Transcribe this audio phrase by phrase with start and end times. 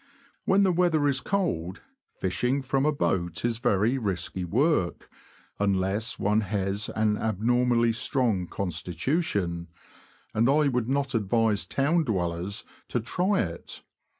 [0.45, 1.83] When the weather is cold,
[2.17, 5.07] fishing from a boat is very risky work,
[5.59, 9.67] unless one has an abnormally strong con stitution;
[10.33, 13.83] and I would not advise town dwellers to try it.